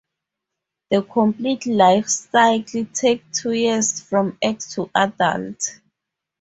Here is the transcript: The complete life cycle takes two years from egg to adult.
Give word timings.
The 0.89 1.03
complete 1.03 1.67
life 1.67 2.07
cycle 2.09 2.85
takes 2.91 3.39
two 3.39 3.51
years 3.51 3.99
from 4.01 4.35
egg 4.41 4.57
to 4.71 4.89
adult. 4.95 5.79